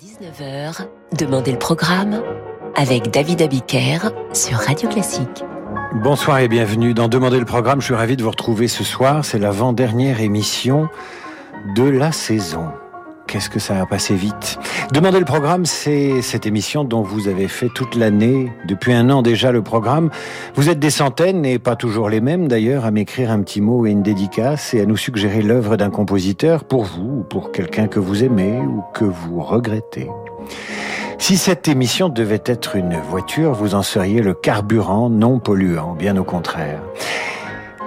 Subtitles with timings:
[0.00, 0.86] 19h,
[1.18, 2.22] Demandez le programme
[2.74, 3.98] avec David Abiker
[4.32, 5.44] sur Radio Classique.
[5.92, 7.82] Bonsoir et bienvenue dans Demandez le programme.
[7.82, 9.26] Je suis ravi de vous retrouver ce soir.
[9.26, 10.88] C'est l'avant-dernière émission
[11.76, 12.72] de la saison.
[13.30, 14.58] Qu'est-ce que ça a passé vite?
[14.92, 19.22] Demandez le programme, c'est cette émission dont vous avez fait toute l'année, depuis un an
[19.22, 20.10] déjà le programme.
[20.56, 23.86] Vous êtes des centaines, et pas toujours les mêmes d'ailleurs, à m'écrire un petit mot
[23.86, 27.86] et une dédicace et à nous suggérer l'œuvre d'un compositeur pour vous ou pour quelqu'un
[27.86, 30.10] que vous aimez ou que vous regrettez.
[31.18, 36.16] Si cette émission devait être une voiture, vous en seriez le carburant non polluant, bien
[36.16, 36.80] au contraire.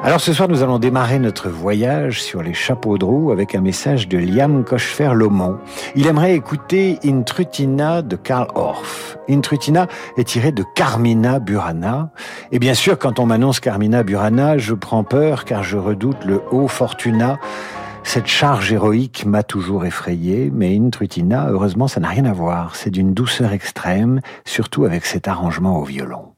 [0.06, 3.62] Alors ce soir, nous allons démarrer notre voyage sur les chapeaux de roue avec un
[3.62, 5.60] message de Liam Cochefer-Lomont.
[5.96, 9.18] Il aimerait écouter Intrutina de Karl Orff.
[9.30, 12.12] Intrutina est tiré de Carmina Burana.
[12.52, 16.42] Et bien sûr, quand on m'annonce Carmina Burana, je prends peur car je redoute le
[16.52, 17.40] haut Fortuna
[18.06, 22.76] cette charge héroïque m'a toujours effrayé, mais Intrutina, heureusement, ça n'a rien à voir.
[22.76, 26.34] C'est d'une douceur extrême, surtout avec cet arrangement au violon.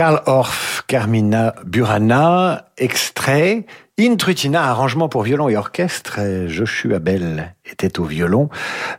[0.00, 3.66] Karl Orff, Carmina Burana, extrait,
[3.98, 8.48] Intrutina, arrangement pour violon et orchestre, Joshua Bell était au violon,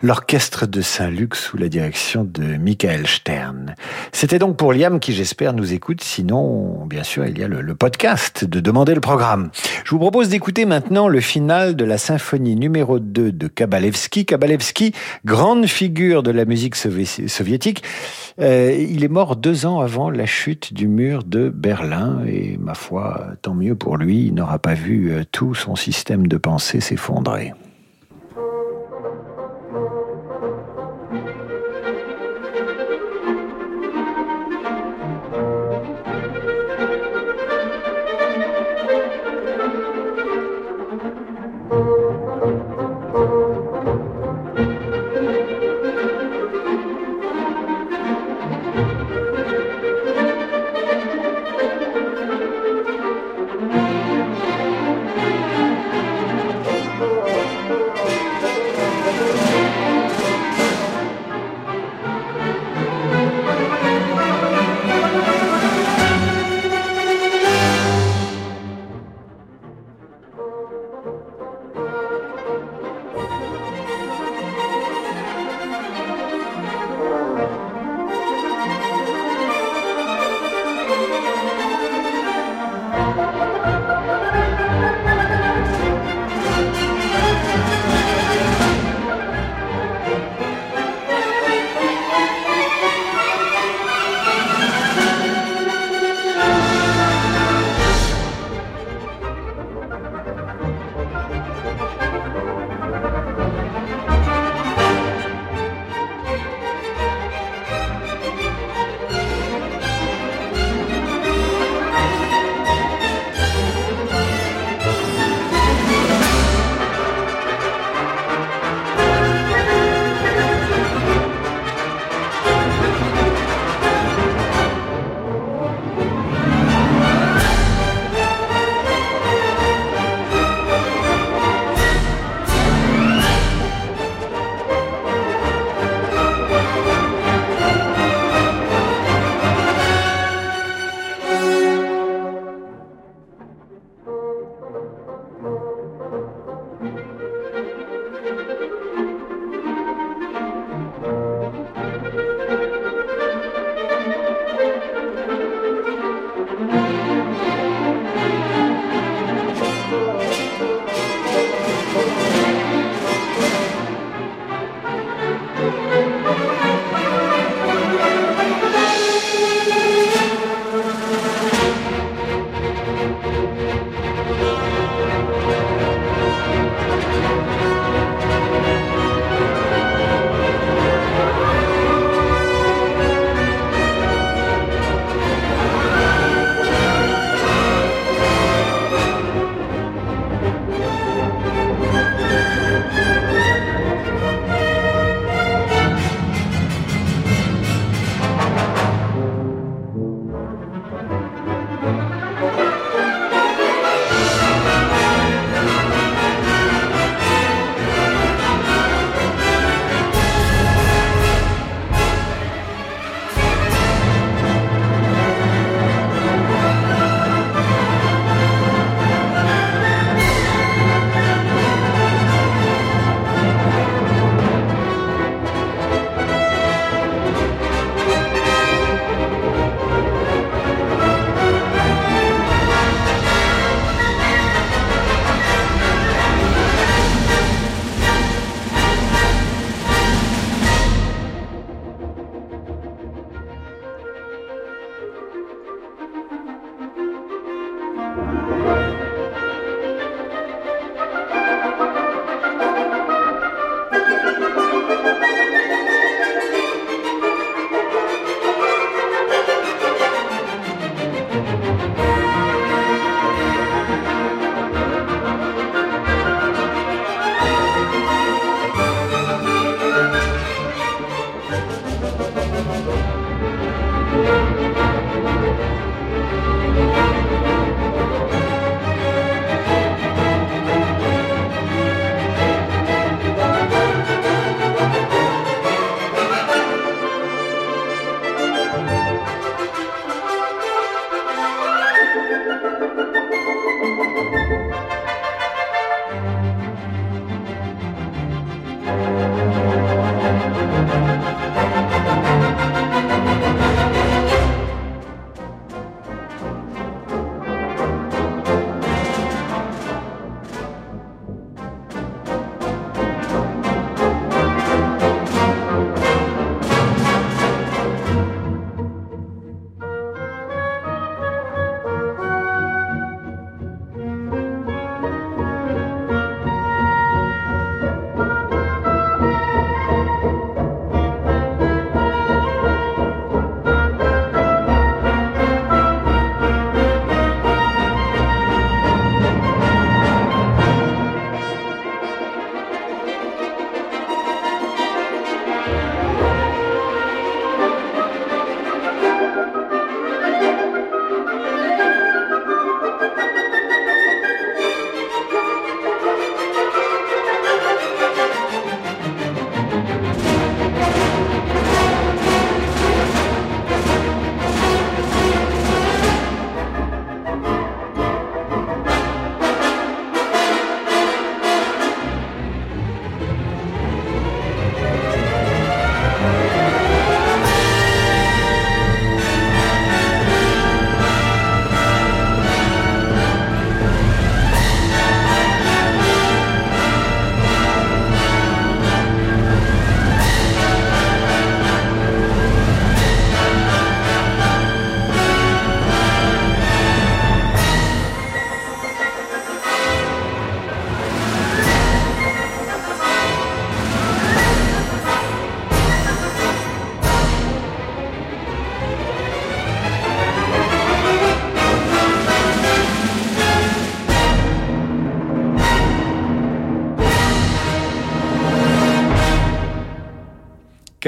[0.02, 3.76] l'orchestre de Saint-Luc sous la direction de Michael Stern.
[4.12, 7.76] C'était donc pour Liam qui j'espère nous écoute, sinon bien sûr il y a le,
[7.76, 9.50] podcast de demander le programme.
[9.86, 14.26] Je vous propose d'écouter maintenant le final de la symphonie numéro 2 de Kabalevski.
[14.26, 14.94] Kabalevski,
[15.26, 17.84] grande figure de la musique soviétique,
[18.40, 22.74] euh, il est mort deux ans avant la chute du mur de Berlin et ma
[22.74, 26.80] foi, tant mieux pour lui, il n'aura pas vu euh, tout son système de pensée
[26.80, 27.54] s'effondrer.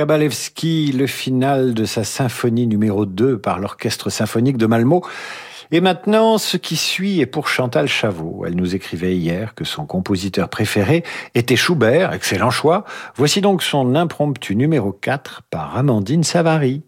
[0.04, 5.02] Kabalevski, le final de sa symphonie numéro 2 par l'Orchestre symphonique de Malmo.
[5.72, 8.44] Et maintenant, ce qui suit est pour Chantal Chavot.
[8.46, 11.06] Elle nous écrivait hier que son compositeur préféré
[11.36, 12.84] était Schubert, excellent choix.
[13.16, 16.82] Voici donc son impromptu numéro 4 par Amandine Savary.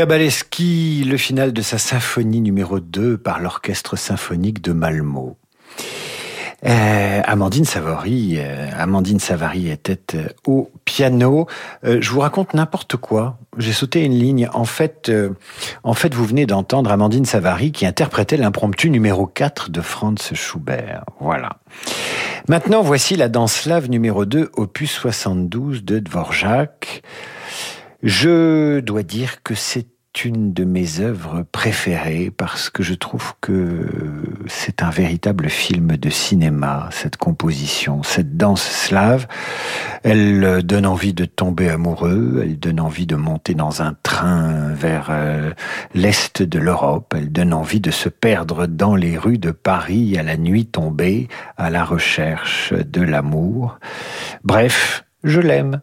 [0.00, 5.36] Kabaleski, le final de sa symphonie numéro 2 par l'orchestre symphonique de Malmo.
[6.64, 11.46] Euh, Amandine Savary, euh, Amandine Savary était euh, au piano.
[11.82, 13.36] je vous raconte n'importe quoi.
[13.58, 14.48] J'ai sauté une ligne.
[14.54, 15.12] En fait,
[15.82, 21.04] en fait, vous venez d'entendre Amandine Savary qui interprétait l'impromptu numéro 4 de Franz Schubert.
[21.20, 21.58] Voilà.
[22.48, 27.02] Maintenant, voici la danse slave numéro 2, opus 72 de Dvorak.
[28.02, 29.86] Je dois dire que c'est
[30.24, 33.86] une de mes œuvres préférées parce que je trouve que
[34.46, 39.28] c'est un véritable film de cinéma, cette composition, cette danse slave.
[40.02, 45.08] Elle donne envie de tomber amoureux, elle donne envie de monter dans un train vers
[45.10, 45.52] euh,
[45.94, 50.22] l'est de l'Europe, elle donne envie de se perdre dans les rues de Paris à
[50.22, 53.78] la nuit tombée à la recherche de l'amour.
[54.42, 55.82] Bref, je l'aime.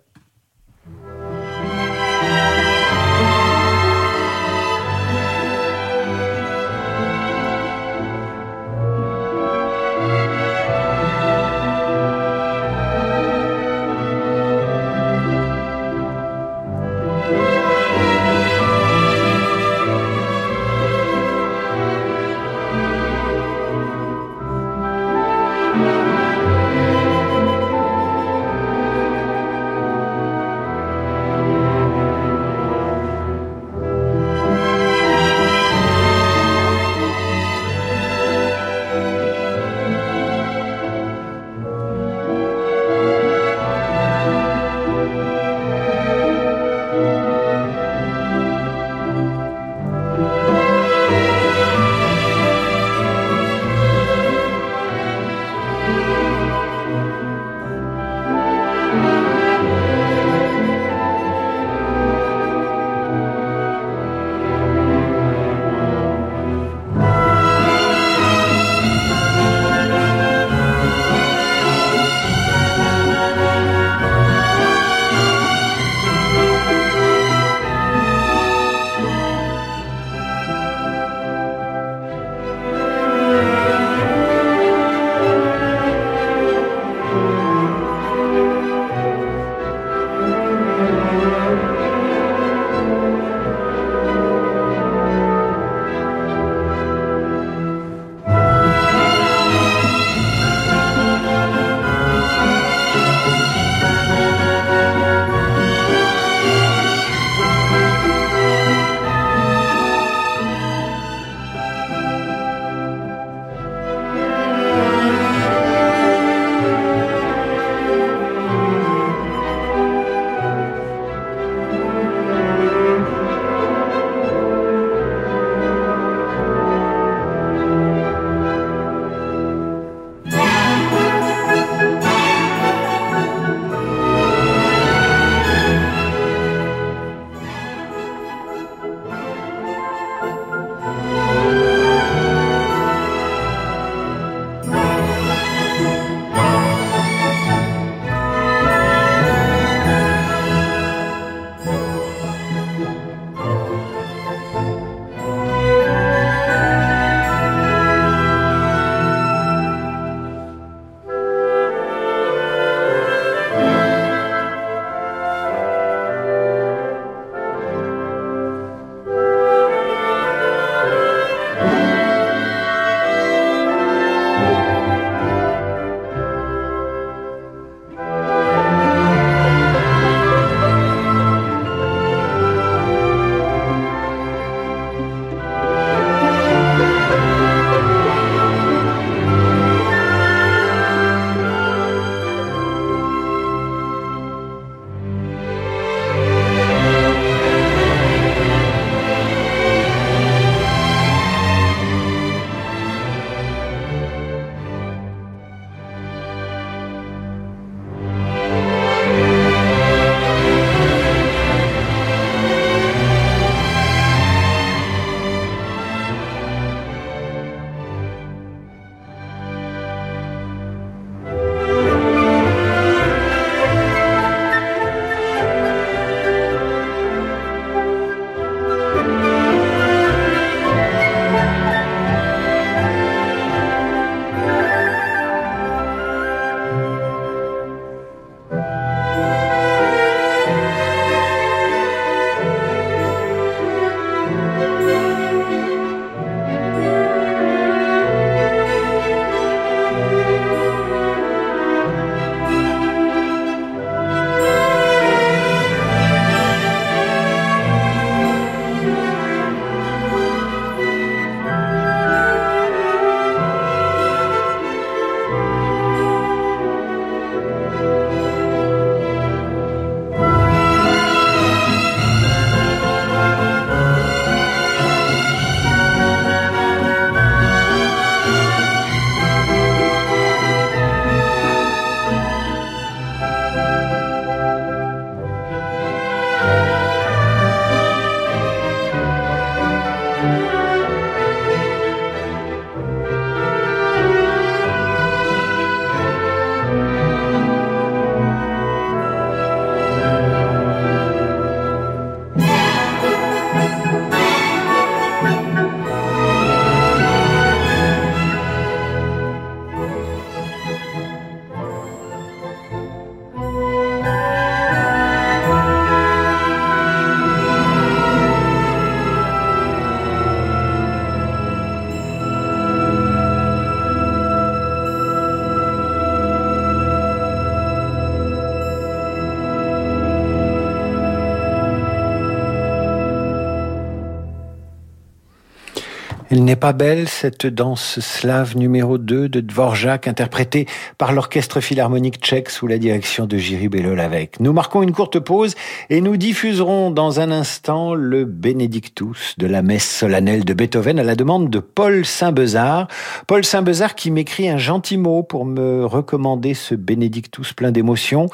[336.37, 340.67] Elle n'est pas belle, cette danse slave numéro 2 de Dvorak, interprétée
[340.99, 344.39] par l'Orchestre Philharmonique tchèque sous la direction de Jiří Belolavec.
[344.39, 345.55] Nous marquons une courte pause
[345.89, 351.03] et nous diffuserons dans un instant le Benedictus de la messe solennelle de Beethoven à
[351.03, 352.87] la demande de Paul Saint-Bezard.
[353.25, 358.27] Paul Saint-Bezard qui m'écrit un gentil mot pour me recommander ce Benedictus plein d'émotions.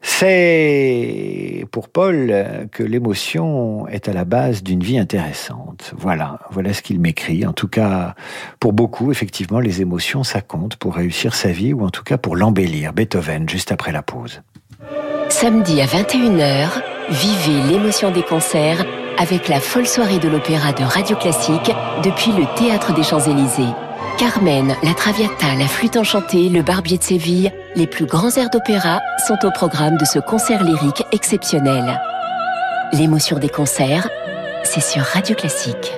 [0.00, 5.92] C'est pour Paul que l'émotion est à la base d'une vie intéressante.
[5.96, 7.46] Voilà, voilà ce qu'il m'écrit.
[7.46, 8.14] En tout cas,
[8.60, 12.16] pour beaucoup, effectivement, les émotions, ça compte pour réussir sa vie ou en tout cas
[12.16, 12.92] pour l'embellir.
[12.92, 14.40] Beethoven, juste après la pause.
[15.28, 18.84] Samedi à 21h, vivez l'émotion des concerts
[19.18, 21.72] avec la folle soirée de l'opéra de Radio Classique
[22.04, 23.74] depuis le Théâtre des Champs-Élysées.
[24.18, 28.98] Carmen, la Traviata, la flûte enchantée, le Barbier de Séville, les plus grands airs d'opéra
[29.28, 32.00] sont au programme de ce concert lyrique exceptionnel.
[32.92, 34.08] L'émotion des concerts,
[34.64, 35.92] c'est sur Radio Classique.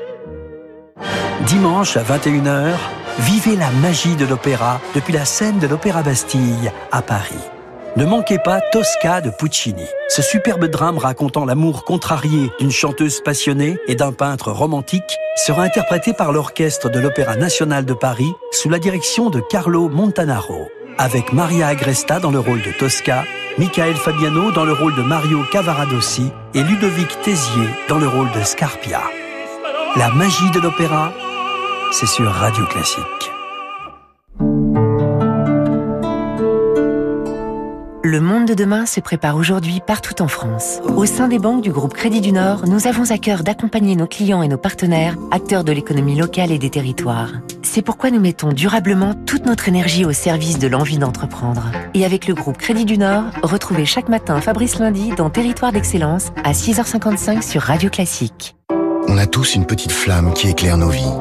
[1.46, 2.74] Dimanche à 21h,
[3.20, 7.40] vivez la magie de l'opéra depuis la scène de l'Opéra Bastille à Paris.
[7.96, 9.84] Ne manquez pas Tosca de Puccini.
[10.08, 16.12] Ce superbe drame racontant l'amour contrarié d'une chanteuse passionnée et d'un peintre romantique sera interprété
[16.12, 21.66] par l'orchestre de l'Opéra national de Paris sous la direction de Carlo Montanaro, avec Maria
[21.66, 23.24] Agresta dans le rôle de Tosca,
[23.58, 28.42] Michael Fabiano dans le rôle de Mario Cavaradossi et Ludovic Tézier dans le rôle de
[28.44, 29.02] Scarpia.
[29.96, 31.12] La magie de l'opéra,
[31.90, 33.32] c'est sur Radio Classique.
[38.10, 40.80] Le monde de demain se prépare aujourd'hui partout en France.
[40.96, 44.08] Au sein des banques du groupe Crédit du Nord, nous avons à cœur d'accompagner nos
[44.08, 47.30] clients et nos partenaires, acteurs de l'économie locale et des territoires.
[47.62, 51.70] C'est pourquoi nous mettons durablement toute notre énergie au service de l'envie d'entreprendre.
[51.94, 56.32] Et avec le groupe Crédit du Nord, retrouvez chaque matin Fabrice Lundi dans Territoire d'Excellence
[56.42, 58.56] à 6h55 sur Radio Classique.
[59.06, 61.14] On a tous une petite flamme qui éclaire nos vies.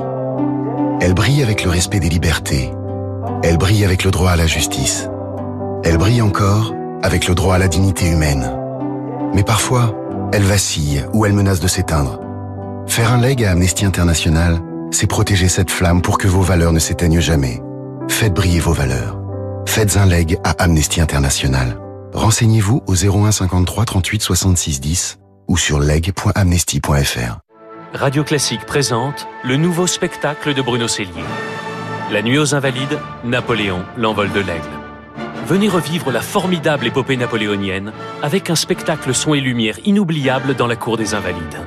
[1.02, 2.72] Elle brille avec le respect des libertés.
[3.44, 5.08] Elle brille avec le droit à la justice.
[5.84, 6.74] Elle brille encore
[7.04, 8.52] avec le droit à la dignité humaine.
[9.34, 9.96] Mais parfois,
[10.34, 12.20] elle vacille ou elle menace de s'éteindre.
[12.88, 14.60] Faire un leg à Amnesty International,
[14.92, 17.62] c'est protéger cette flamme pour que vos valeurs ne s'éteignent jamais.
[18.10, 19.20] Faites briller vos valeurs.
[19.68, 21.78] Faites un leg à Amnesty International.
[22.14, 27.40] Renseignez-vous au 01 53 38 66 10 ou sur leg.amnesty.fr.
[27.94, 31.24] Radio Classique présente le nouveau spectacle de Bruno Cellier.
[32.12, 34.79] La nuit aux Invalides, Napoléon, l'envol de l'aigle.
[35.48, 40.76] Venez revivre la formidable épopée napoléonienne avec un spectacle son et lumière inoubliable dans la
[40.76, 41.60] cour des Invalides.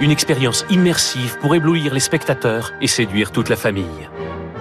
[0.00, 4.08] Une expérience immersive pour éblouir les spectateurs et séduire toute la famille.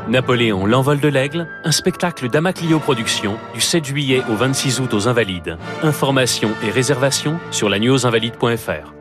[0.09, 5.07] Napoléon, l'envol de l'aigle, un spectacle d'Amaclio Productions du 7 juillet au 26 août aux
[5.07, 5.57] Invalides.
[5.83, 8.93] Informations et réservations sur lanuitauxinvalides.fr.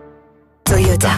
[0.64, 1.12] Toyota.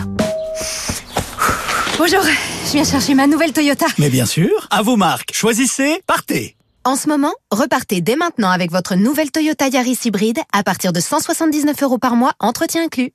[1.98, 2.22] Bonjour,
[2.66, 3.86] je viens chercher ma nouvelle Toyota.
[3.98, 5.32] Mais bien sûr, à vos marques.
[5.34, 6.56] Choisissez, partez.
[6.82, 11.00] En ce moment, repartez dès maintenant avec votre nouvelle Toyota Yaris hybride à partir de
[11.00, 13.12] 179 euros par mois, entretien inclus.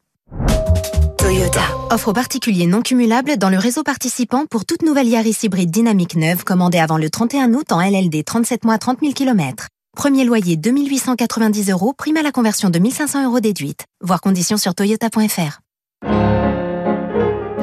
[1.17, 1.61] Toyota.
[1.89, 6.15] Offre aux particuliers non cumulable dans le réseau participant pour toute nouvelle Yaris hybride dynamique
[6.15, 9.67] neuve commandée avant le 31 août en LLD 37 mois 30 000 km.
[9.97, 13.85] Premier loyer 2890 euros, prime à la conversion de 1500 euros déduite.
[13.99, 15.61] Voir conditions sur toyota.fr.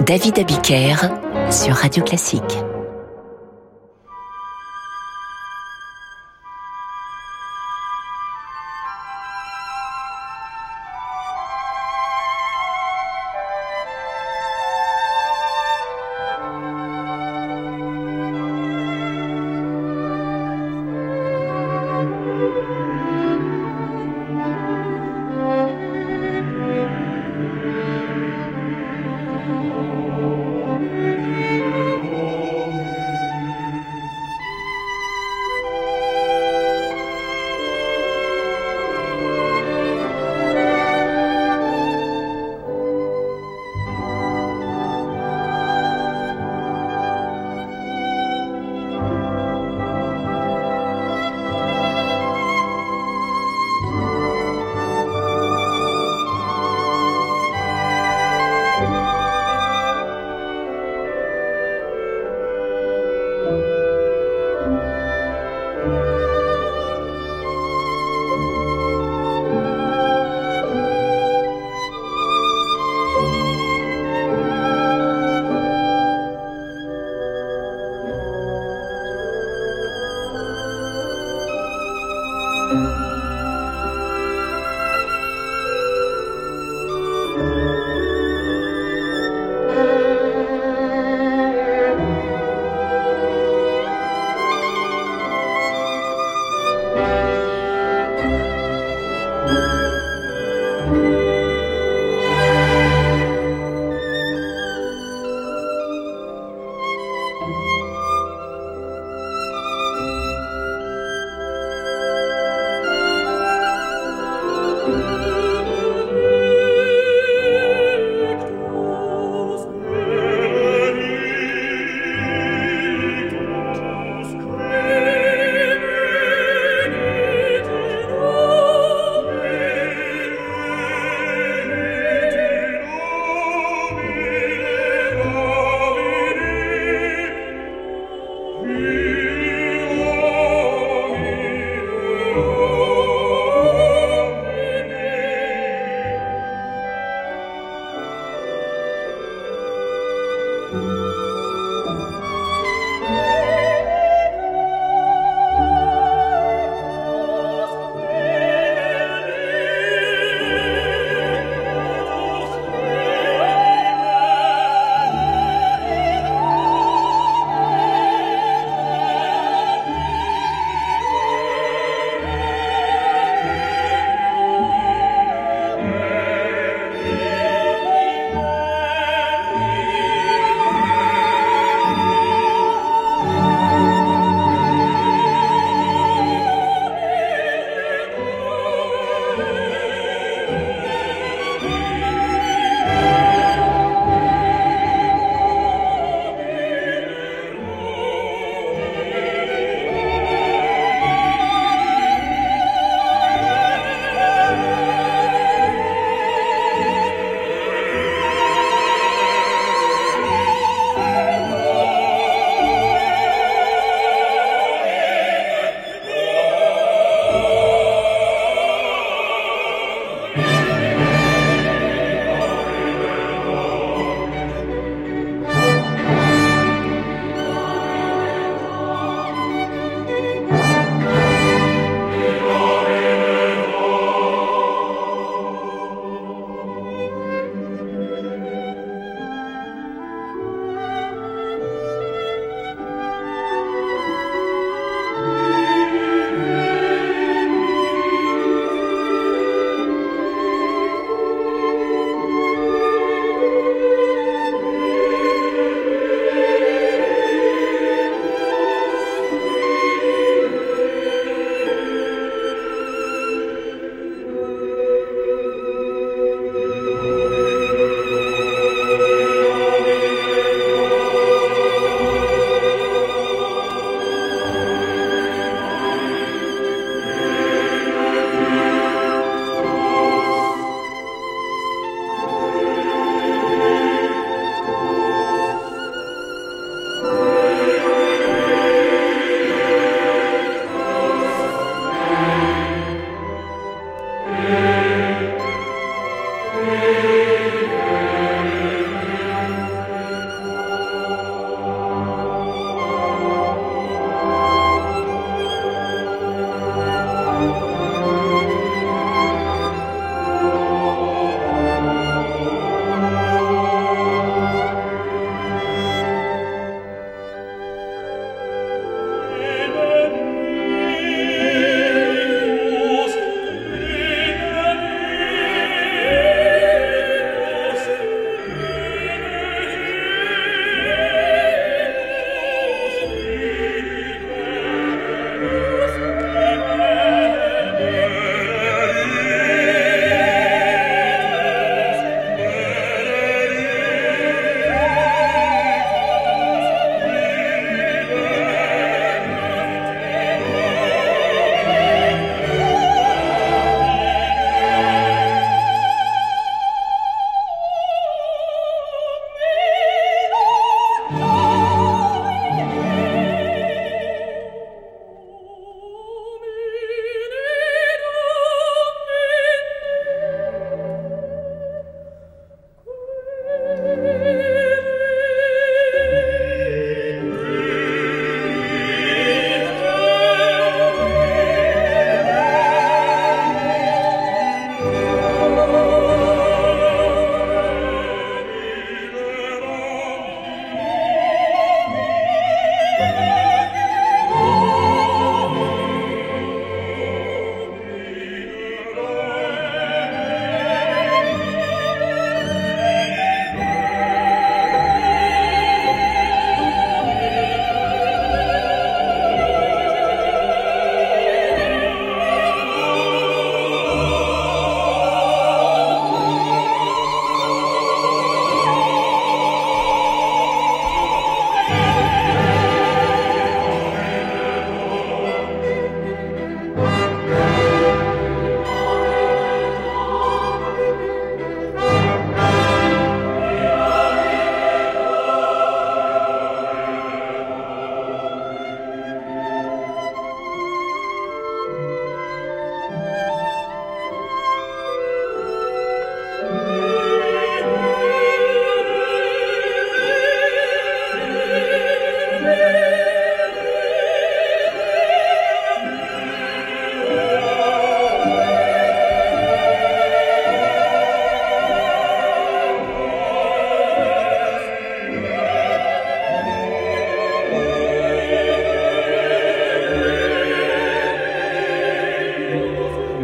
[0.04, 0.96] David Abiker
[1.52, 2.58] sur Radio Classique.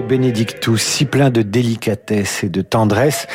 [0.09, 3.27] Benedictus, si plein de délicatesse et de tendresse.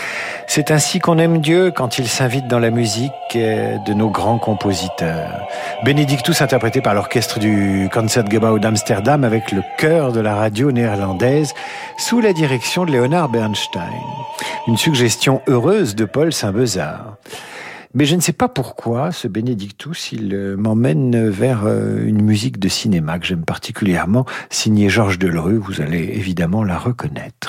[0.48, 5.48] C'est ainsi qu'on aime Dieu quand il s'invite dans la musique de nos grands compositeurs.
[5.86, 11.54] Benedictus interprété par l'orchestre du Concertgebouw d'Amsterdam avec le chœur de la radio néerlandaise
[11.98, 13.84] sous la direction de Leonard Bernstein.
[14.68, 17.13] Une suggestion heureuse de Paul Saint-Bezard.
[17.96, 22.58] Mais je ne sais pas pourquoi ce Benedictus, il euh, m'emmène vers euh, une musique
[22.58, 27.43] de cinéma que j'aime particulièrement, signée Georges Delerue, vous allez évidemment la reconnaître.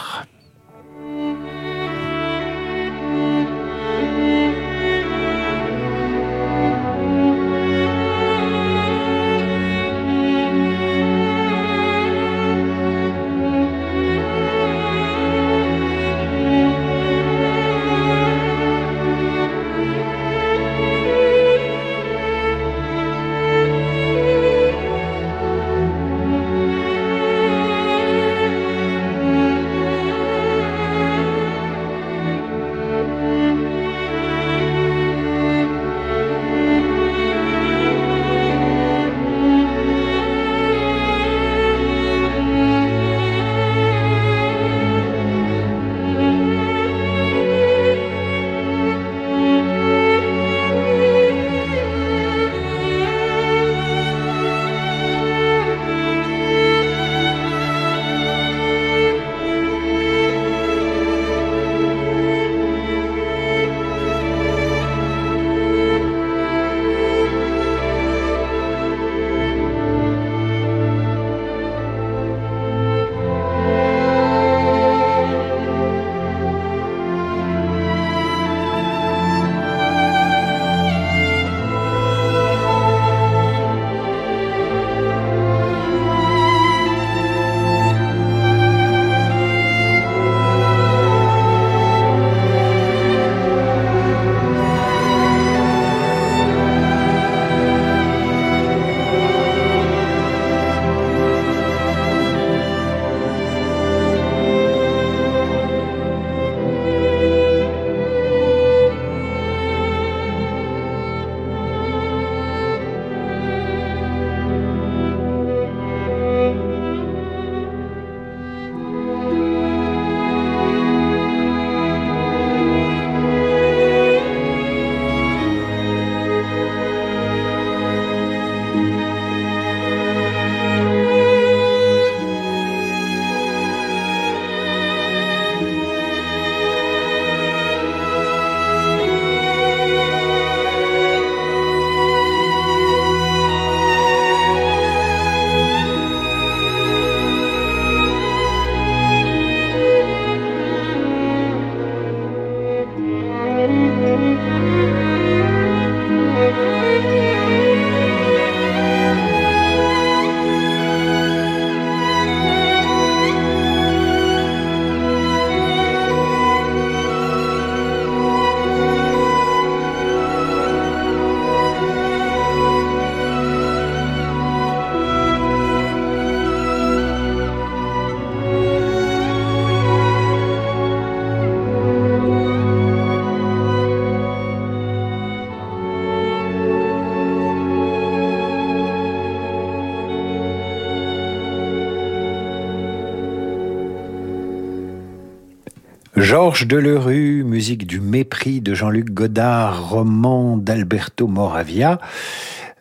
[196.45, 201.99] Georges Delerue, musique du mépris de Jean-Luc Godard, roman d'Alberto Moravia.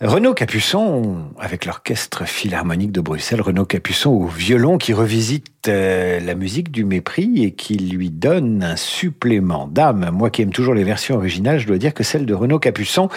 [0.04, 6.36] Renaud Capuçon, avec l'Orchestre Philharmonique de Bruxelles, Renaud Capuçon au violon qui revisite euh, la
[6.36, 10.10] musique du mépris et qui lui donne un supplément d'âme.
[10.12, 13.08] Moi qui aime toujours les versions originales, je dois dire que celle de Renaud Capuçon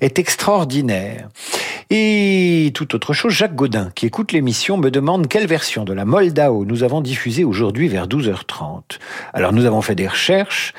[0.00, 1.28] est extraordinaire.
[1.90, 6.04] Et tout autre chose, Jacques Godin, qui écoute l'émission, me demande quelle version de la
[6.04, 8.98] Moldao nous avons diffusée aujourd'hui vers 12h30.
[9.32, 10.74] Alors nous avons fait des recherches.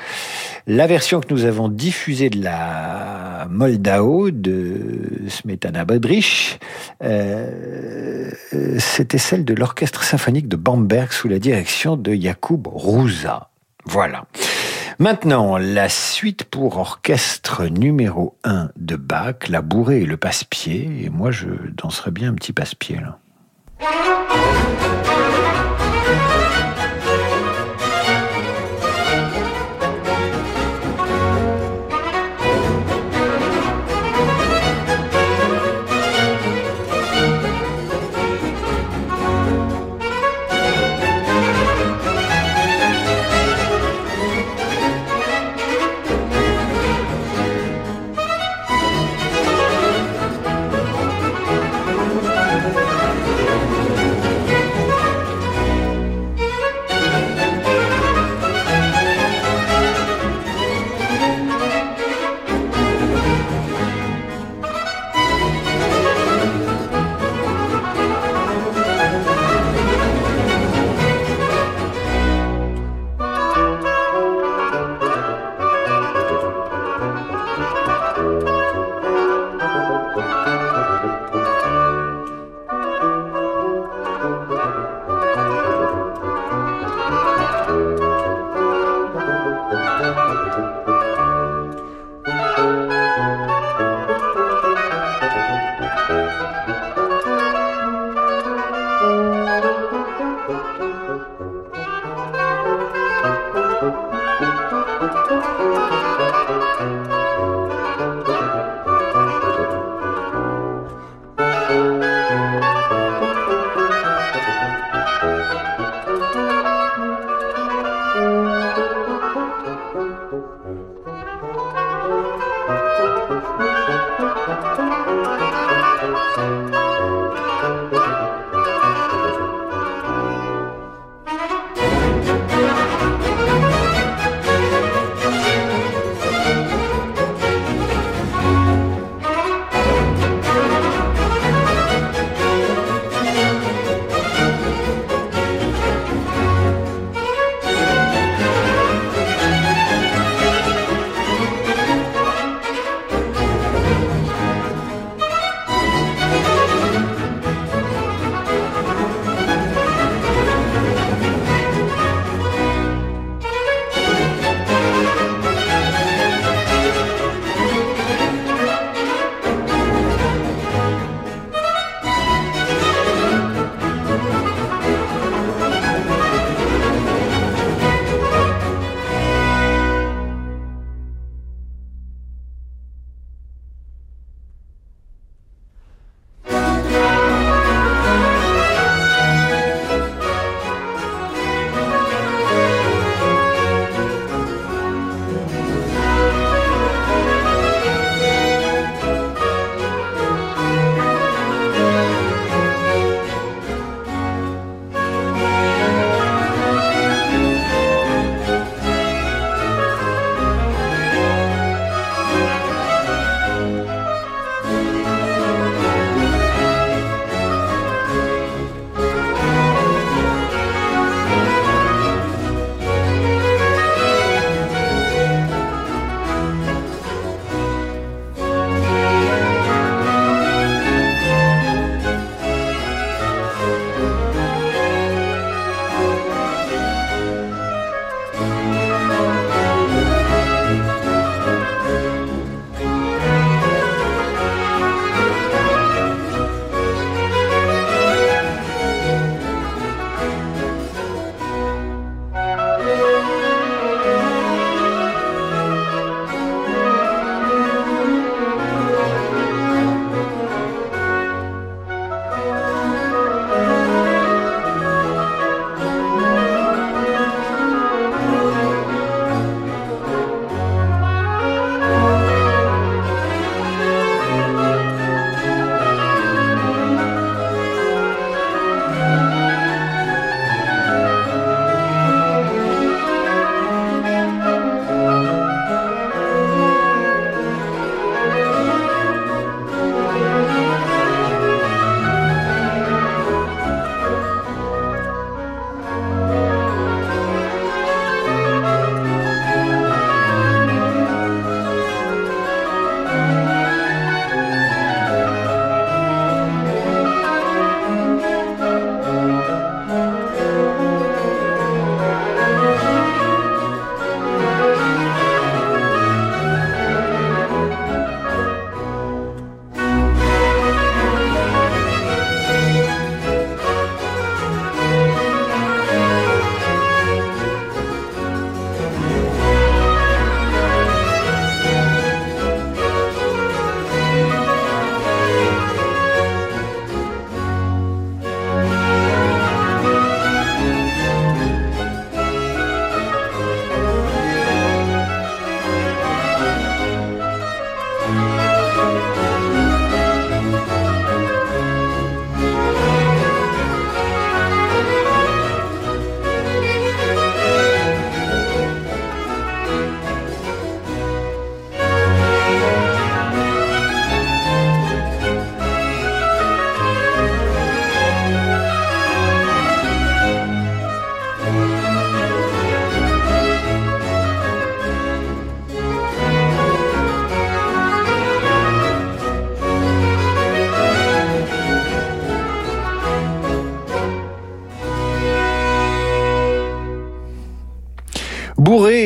[0.66, 6.58] La version que nous avons diffusée de la Moldao de Smetana Badrich,
[7.02, 8.30] euh,
[8.78, 13.50] c'était celle de l'Orchestre symphonique de Bamberg sous la direction de Jakub Rouza.
[13.84, 14.24] Voilà.
[14.98, 21.02] Maintenant, la suite pour orchestre numéro 1 de Bach, la bourrée et le passe-pied.
[21.04, 23.18] Et moi, je danserais bien un petit passe-pied là.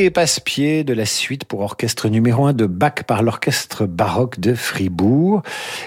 [0.09, 4.39] Bourré et passe-pied de la suite pour orchestre numéro 1 de Bach par l'orchestre baroque
[4.39, 5.43] de Fribourg.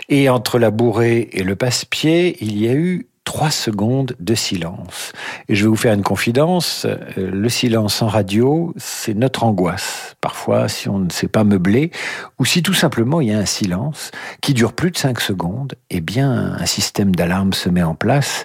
[0.08, 5.12] Et entre la bourrée et le passe-pied, il y a eu trois secondes de silence.
[5.48, 10.16] Et je vais vous faire une confidence, euh, le silence en radio, c'est notre angoisse.
[10.20, 11.90] Parfois, si on ne sait pas meubler,
[12.38, 14.10] ou si tout simplement il y a un silence
[14.40, 18.44] qui dure plus de cinq secondes, eh bien, un système d'alarme se met en place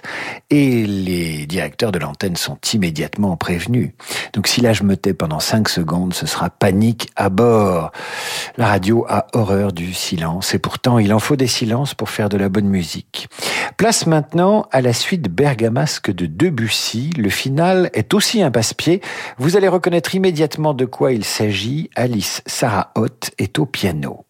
[0.50, 3.92] et les directeurs de l'antenne sont immédiatement prévenus.
[4.32, 7.90] Donc si là je me tais pendant cinq secondes, ce sera panique à bord.
[8.56, 12.28] La radio a horreur du silence et pourtant il en faut des silences pour faire
[12.28, 13.28] de la bonne musique.
[13.76, 17.10] Place maintenant à la suite bergamasque de Debussy.
[17.16, 19.00] Le final est aussi un passe-pied.
[19.38, 21.90] Vous allez reconnaître immédiatement de quoi il s'agit.
[21.96, 24.27] Alice Sarah Hoth est au piano.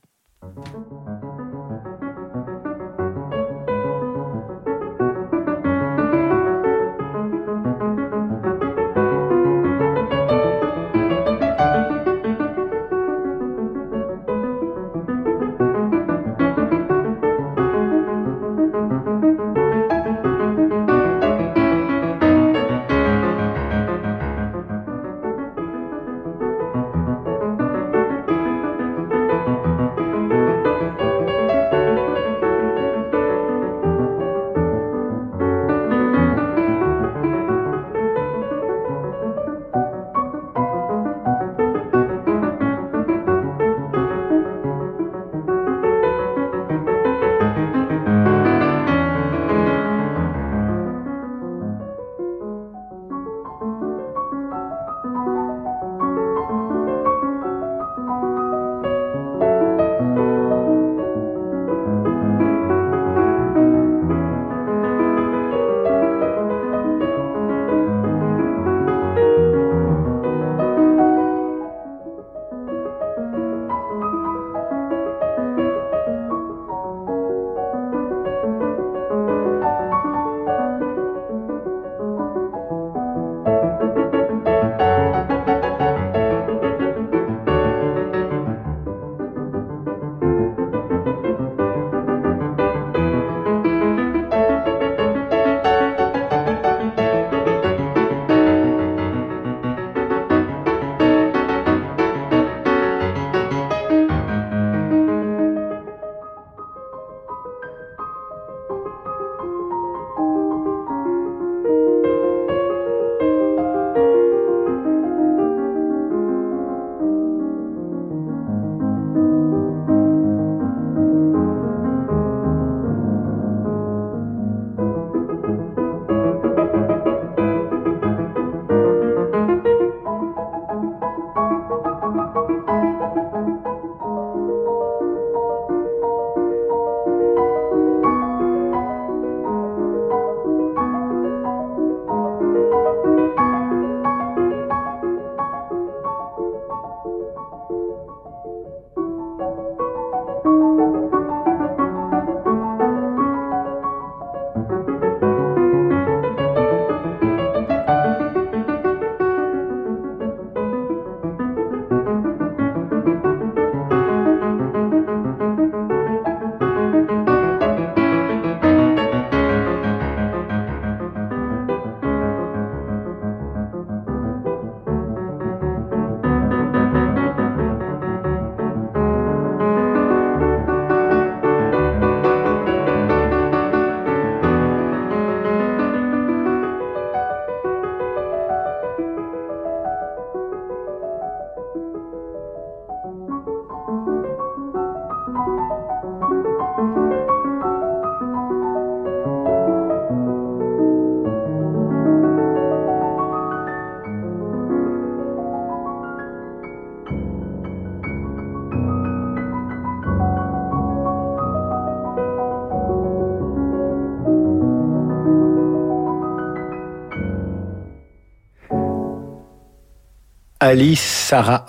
[220.69, 221.65] Alice Sarah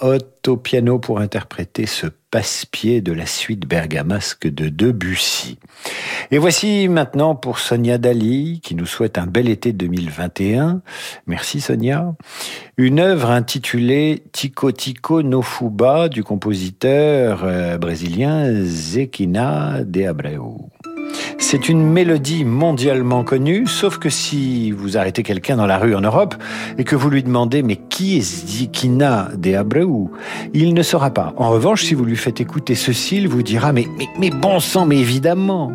[0.45, 5.57] au piano pour interpréter ce passe-pied de la suite bergamasque de Debussy.
[6.31, 10.81] Et voici maintenant pour Sonia Dali, qui nous souhaite un bel été 2021.
[11.27, 12.13] Merci Sonia.
[12.75, 20.41] Une œuvre intitulée Tico Tico no Fuba du compositeur euh, brésilien Zequina de Abreu.
[21.41, 26.01] C'est une mélodie mondialement connue, sauf que si vous arrêtez quelqu'un dans la rue en
[26.01, 26.35] Europe
[26.77, 29.87] et que vous lui demandez mais qui est Zikina de Abreu,
[30.53, 31.33] il ne saura pas.
[31.37, 33.87] En revanche, si vous lui faites écouter ceci, il vous dira mais,
[34.41, 35.71] bon sang, mais évidemment.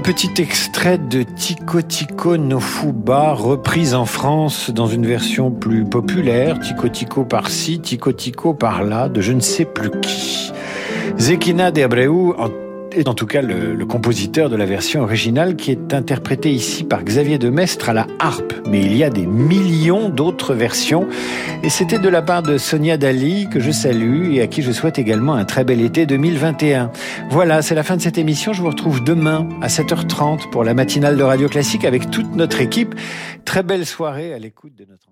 [0.00, 5.84] Un petit extrait de Tico Tico no Fuba, reprise en France dans une version plus
[5.84, 6.58] populaire,
[6.90, 10.52] Tico par-ci, Tico par-là, de je ne sais plus qui.
[11.18, 12.34] Zekina de Abreu
[12.92, 16.84] est en tout cas le, le, compositeur de la version originale qui est interprétée ici
[16.84, 18.52] par Xavier de Mestre à la harpe.
[18.68, 21.06] Mais il y a des millions d'autres versions
[21.62, 24.72] et c'était de la part de Sonia Dali que je salue et à qui je
[24.72, 26.90] souhaite également un très bel été 2021.
[27.30, 28.52] Voilà, c'est la fin de cette émission.
[28.52, 32.60] Je vous retrouve demain à 7h30 pour la matinale de Radio Classique avec toute notre
[32.60, 32.94] équipe.
[33.44, 35.10] Très belle soirée à l'écoute de notre